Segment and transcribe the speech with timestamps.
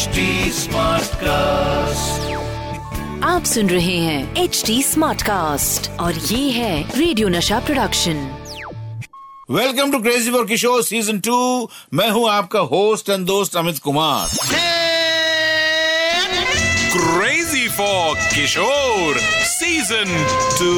[0.00, 0.22] HD
[1.22, 2.30] cast
[3.24, 8.22] आप सुन रहे हैं एच डी स्मार्ट कास्ट और ये है radio Nasha production
[9.50, 14.28] welcome to crazy for Kishore season two मैं हूँ आपका होस्ट एंड दोस्त Amit Kumar.
[16.92, 19.18] Crazy for Kishore
[19.50, 20.16] season
[20.58, 20.72] two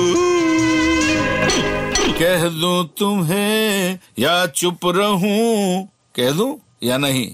[2.18, 5.89] कह दूँ तुम्हें या चुप रहूँ?
[6.16, 6.52] कह दूँ?
[6.84, 7.26] या नहीं?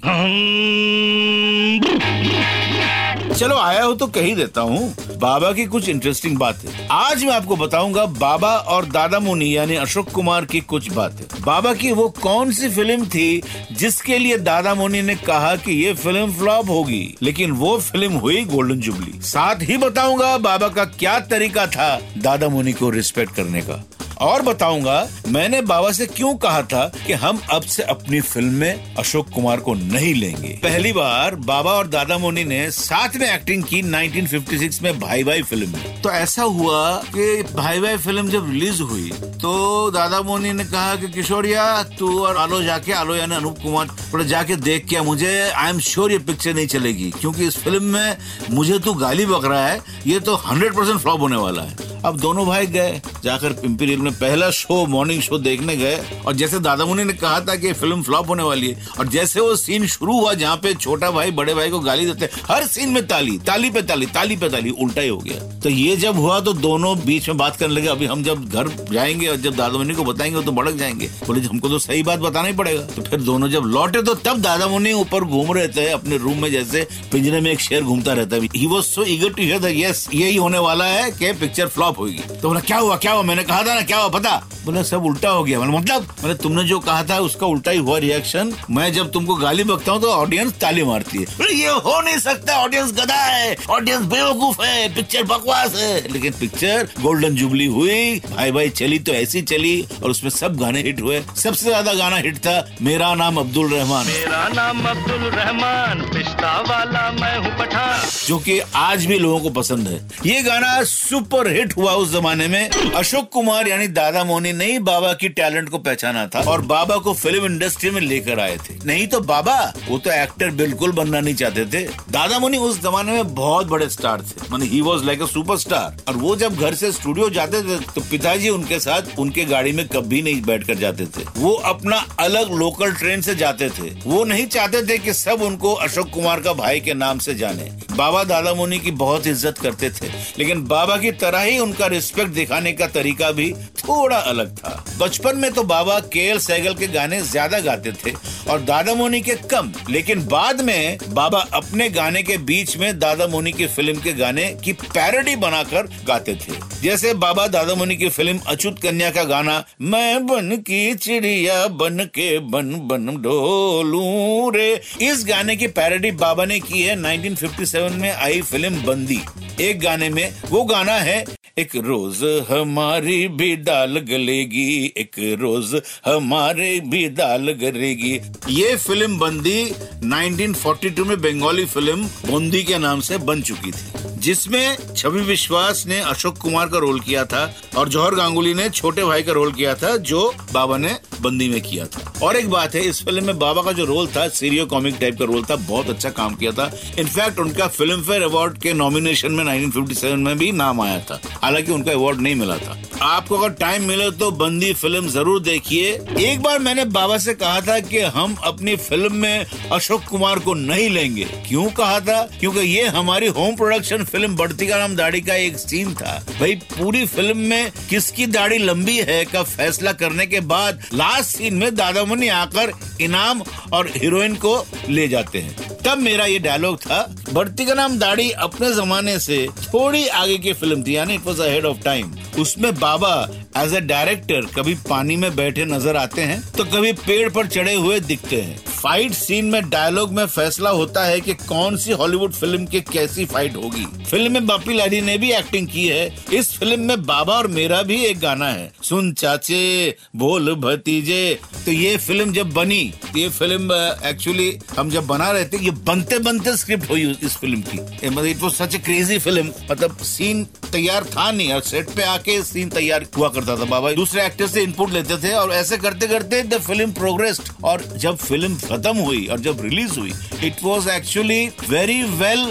[3.35, 7.33] चलो, आया हो तो कह ही देता हूँ। बाबा की कुछ इंटरेस्टिंग बातें। आज मैं
[7.33, 12.09] आपको बताऊँगा बाबा और दादा मुनि, यानी अशोक कुमार की कुछ बातें। बाबा की वो
[12.23, 13.43] कौन सी फ़िल्म थी
[13.73, 17.15] जिसके लिए दादा मुनि ने कहा कि ये फ़िल्म फ्लॉप होगी?
[17.23, 22.49] लेकिन वो फ़िल्म हुई गोल्डन जुबली साथ ही बताऊँगा बाबा का क्या तरीका था दादा
[22.49, 23.85] मुनि को रिस्पेक्ट करने का।
[24.21, 28.95] और बताऊँगा, मैंने बाबा से क्यों कहा था कि हम अब से अपनी फ़िल्म में
[28.97, 33.65] अशोक कुमार को नहीं लेंगे। पहली बार बाबा और दादा मोनी ने साथ में एक्टिंग
[33.65, 38.51] की 1956 में भाई भाई फ़िल्म में। तो ऐसा हुआ कि भाई भाई फ़िल्म जब
[38.51, 43.35] रिलीज़ हुई तो दादा मोनी ने कहा कि किशोरिया, तू और आलो जाके, आलो यानी
[43.37, 47.47] अनूप कुमार थोड़ा जाके देख के मुझे आई एम श्योर ये पिक्चर नहीं चलेगी, क्योंकि
[47.47, 48.17] इस फ़िल्म में
[48.51, 52.19] मुझे तू गाली बक रहा है, ये तो हंड्रेड परसेंट फ्लॉप होने वाला है। अब
[52.21, 55.97] दोनों भाई गए, जाकर पिंपीरियल में पहला शो मॉर्निंग शो देखने गए।
[56.27, 59.41] और जैसे दादा मुनि ने कहा था कि फ़िल्म फ्लॉप होने वाली है, और जैसे
[59.41, 62.91] वो सीन शुरू हुआ जहाँ पे छोटा भाई बड़े भाई को गाली देते, हर सीन
[62.91, 66.17] में ताली ताली पे ताली ताली पे ताली, उल्टा ही हो गया। तो ये जब
[66.17, 69.57] हुआ तो दोनों बीच में बात करने लगे, अभी हम जब घर जाएँगे और जब
[69.57, 72.83] दादा मुनि को बताएँगे तो भड़क जाएँगे। बोले हमको तो सही बात बताना ही पड़ेगा।
[72.87, 76.43] तो फिर दोनों जब लौटे तो तब दादा मुनि ऊपर घूम रहे थे, अपने रूम
[76.43, 80.09] में जैसे पिंजरे में एक शेर घूमता रहता है। He so eager to hear yes
[80.15, 83.23] यही होने वाला है कि पिक्चर फ्लॉप होगी। तो बोला क्या हुआ क्या हुआ?
[83.23, 84.37] मैंने कहा था ना क्या हुआ पता?
[84.65, 86.07] बोला सब उल्टा हो गया। मतलब?
[86.23, 89.93] मैंने तुमने जो कहा था उसका उल्टा ही हुआ रिएक्शन मैं जब तुमको गाली बकता
[89.93, 94.63] हूँ तो ऑडियंस ताली मारती है। ये हो नहीं सकता ऑडियंस गधा है ऑडियंस बेवकूफ़
[94.63, 99.81] है पिक्चर बकवास है। लेकिन पिक्चर गोल्डन जुबली हुई भाई भाई चली तो ऐसी चली
[100.03, 104.07] और उसमें सब गाने हिट हुए। सबसे ज़्यादा गाना हिट था मेरा नाम अब्दुल रहमान।
[104.07, 109.51] मेरा नाम अब्दुल रहमान पिस्ता वाला मैं हूँ पठान। जो कि आज भी लोगों को
[109.53, 109.97] पसंद है।
[110.27, 114.79] ये गाना सुपर हिट हुआ उस जमाने में। अशोक कुमार यानी दादा मोनी ने ही
[114.85, 118.75] बाबा की टैलेंट को पहचाना था और बाबा को फ़िल्म इंडस्ट्री में लेकर आए थे।
[118.87, 119.55] नहीं तो बाबा,
[119.89, 123.89] वो तो एक्टर बिल्कुल बनना नहीं चाहते थे। दादा मोनी उस जमाने में बहुत बड़े
[123.91, 127.63] स्टार थे। माने he was like a superstar और वो जब घर से स्टूडियो जाते
[127.63, 131.53] थे तो पिताजी उनके साथ उनके गाड़ी में कभी नहीं बैठ कर जाते थे। वो
[131.73, 136.11] अपना अलग लोकल ट्रेन से जाते थे। वो नहीं चाहते थे कि सब उनको अशोक
[136.11, 140.09] कुमार का भाई के नाम से जाने। बाबा दादा मुनि की बहुत इज़्ज़त करते थे।
[140.39, 145.37] लेकिन बाबा की तरह ही उनका रिस्पेक्ट दिखाने का तरीका भी थोड़ा अलग था। बचपन
[145.39, 148.13] में तो बाबा के एल सहगल के गाने ज़्यादा गाते थे
[148.51, 153.27] और दादा मोनी के कम, लेकिन बाद में बाबा अपने गाने के बीच में दादा
[153.27, 156.53] मोनी की फ़िल्म के गाने की पैरोडी बनाकर गाते थे।
[156.83, 162.05] जैसे बाबा दादा मोनी की फ़िल्म अचूत कन्या का गाना, मैं बन की चिड़िया बन
[162.15, 164.71] के बन बन डोलू रे।
[165.03, 169.21] इस गाने की पैरोडी बाबा ने की है। 1957 में आई फ़िल्म बंदी।
[169.61, 171.25] एक गाने में वो गाना है
[171.59, 172.19] एक रोज
[172.51, 175.75] हमारी भी डाल गलेगी, एक रोज
[176.07, 178.13] हमारे भी डाल गलेगी।
[178.51, 179.65] ये फ़िल्म बंदी
[180.05, 186.01] 1942 में बंगाली फ़िल्म, बंदी के नाम से बन चुकी थी। जिसमें छवि विश्वास ने
[186.01, 189.75] अशोक कुमार का रोल किया था और जौहर गांगुली ने छोटे भाई का रोल किया
[189.75, 193.39] था, जो बाबा ने बंदी में किया था। और एक बात है, इस फ़िल्म में
[193.39, 196.53] बाबा का जो रोल था, सीरियो कॉमिक टाइप का रोल था, बहुत अच्छा काम किया
[196.53, 201.21] था। इनफैक्ट उनका फ़िल्म फेयर अवार्ड के नॉमिनेशन में 1957 में भी नाम आया था।
[201.43, 205.93] हालाँकि उनका अवार्ड नहीं मिला था। आपको अगर टाइम मिले तो बंदी फ़िल्म ज़रूर देखिए।
[206.19, 210.55] एक बार मैंने बाबा से कहा था कि हम अपनी फ़िल्म में अशोक कुमार को
[210.55, 212.23] नहीं लेंगे। क्यों कहा था?
[212.41, 216.55] क्योंकि ये हमारी होम प्रोडक्शन फ़िल्म बढ़ती का नाम दाढ़ी का एक सीन था। भाई,
[216.55, 221.75] पूरी फ़िल्म में किसकी दाढ़ी लंबी है का फैसला करने के बाद लास्ट सीन में
[221.75, 223.43] दादा मुनि आकर इनाम
[223.73, 227.01] और हीरोइन को ले जाते हैं। तब मेरा ये डायलॉग था
[227.33, 231.41] बढ़ती का नाम दाढ़ी अपने जमाने से थोड़ी आगे की फ़िल्म थी, यानी it was
[231.43, 233.13] ahead of time उसमें बाबा
[233.57, 237.75] एज ए डायरेक्टर कभी पानी में बैठे नज़र आते हैं तो कभी पेड़ पर चढ़े
[237.75, 242.33] हुए दिखते हैं। फाइट सीन में डायलॉग में फैसला होता है कि कौन सी हॉलीवुड
[242.33, 246.53] फ़िल्म की कैसी फाइट होगी। फ़िल्म में बापी लारी ने भी एक्टिंग की है। इस
[246.59, 251.97] फ़िल्म में बाबा और मेरा भी एक गाना है। सुन चाचे, बोल भतीजे। तो ये
[251.99, 252.83] फ़िल्म जब बनी,
[253.17, 253.73] ये फ़िल्म
[254.09, 258.25] एक्चुअली हम जब बना रहे थे, ये बनते बनते स्क्रिप्ट हुई इस फ़िल्म की। मतलब
[258.27, 262.69] it such a crazy film मतलब सीन तैयार था नहीं, और सेट पे आके सीन
[262.71, 266.43] तैयार हुआ करता था बाबा। दूसरे एक्टर से इनपुट लेते थे, और ऐसे करते करते
[266.45, 270.13] द फ़िल्म प्रोग्रेस्ड और जब फ़िल्म खत्म हुई, और जब रिलीज़ हुई
[270.45, 272.47] it was actually very well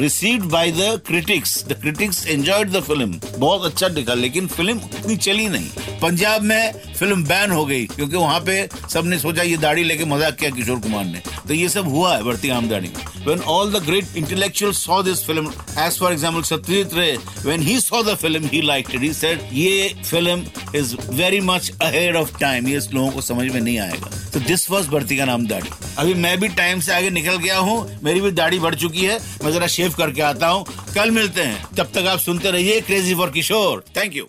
[0.00, 5.16] received by the critics the critics enjoyed the film बहुत अच्छा दिखा, लेकिन फ़िल्म उतनी
[5.18, 9.84] चली नहीं। पंजाब में फ़िल्म बैन हो गई, क्योंकि वहाँ पे सबने सोचा ये दाढ़ी
[9.84, 12.92] लेके मज़ाक किया किशोर कुमार ने। तो ये सब हुआ है बढ़ती आमदनी।
[13.26, 17.16] When all the great intellectuals saw this film, as for example satyajit ray,
[17.48, 19.02] when he saw the film, he liked it.
[19.02, 22.68] He said, ये film is very much ahead of time.
[22.68, 26.14] ये लोगों को समझ में नहीं आएगा। तो दिस वॉज़ बढ़ती का नाम दाढ़ी अभी
[26.14, 29.52] मैं भी टाइम से आगे निकल गया हूँ, मेरी भी दाढ़ी बढ़ चुकी है, मैं
[29.52, 30.64] जरा शेव करके आता हूँ।
[30.94, 34.28] कल मिलते हैं। तब तक आप सुनते रहिए crazy for Kishore thank you